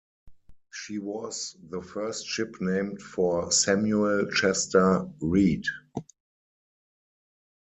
[0.71, 5.65] She was the first ship named for Samuel Chester Reid.